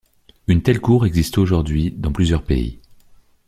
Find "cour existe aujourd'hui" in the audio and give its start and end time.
0.81-1.91